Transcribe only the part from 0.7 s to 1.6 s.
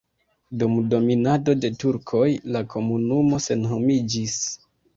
dominado